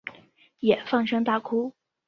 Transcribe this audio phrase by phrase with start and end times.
[0.61, 1.75] 也放声大哭